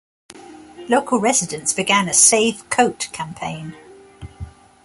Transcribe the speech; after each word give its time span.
Local 0.89 1.19
residents 1.19 1.73
began 1.73 2.09
a 2.09 2.13
"Save 2.15 2.67
Coate" 2.71 3.09
campaign. 3.13 3.77